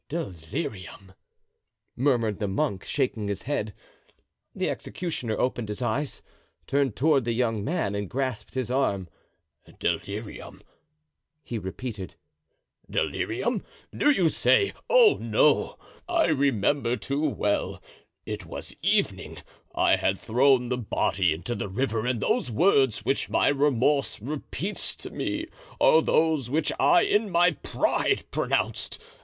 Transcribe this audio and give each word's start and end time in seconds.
'""Delirium!" 0.09 1.13
murmured 1.95 2.39
the 2.39 2.47
monk, 2.47 2.83
shaking 2.83 3.27
his 3.27 3.43
head. 3.43 3.71
The 4.55 4.67
executioner 4.67 5.39
opened 5.39 5.69
his 5.69 5.83
eyes, 5.83 6.23
turned 6.65 6.95
toward 6.95 7.23
the 7.23 7.33
young 7.33 7.63
man 7.63 7.93
and 7.93 8.09
grasped 8.09 8.55
his 8.55 8.71
arm. 8.71 9.09
"'Delirium,'" 9.77 10.63
he 11.43 11.59
repeated; 11.59 12.15
"'delirium,' 12.89 13.63
do 13.95 14.09
you 14.09 14.27
say? 14.29 14.73
Oh, 14.89 15.19
no! 15.21 15.77
I 16.09 16.25
remember 16.29 16.97
too 16.97 17.21
well. 17.29 17.79
It 18.25 18.43
was 18.47 18.75
evening; 18.81 19.37
I 19.75 19.97
had 19.97 20.17
thrown 20.17 20.69
the 20.69 20.79
body 20.79 21.31
into 21.31 21.53
the 21.53 21.69
river 21.69 22.07
and 22.07 22.19
those 22.21 22.49
words 22.49 23.05
which 23.05 23.29
my 23.29 23.49
remorse 23.49 24.19
repeats 24.19 24.95
to 24.95 25.11
me 25.11 25.45
are 25.79 26.01
those 26.01 26.49
which 26.49 26.71
I 26.79 27.01
in 27.01 27.29
my 27.29 27.51
pride 27.51 28.23
pronounced. 28.31 28.99